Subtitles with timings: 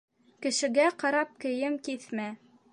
[0.45, 2.29] Кешегә ҡарап кейем киҫмә.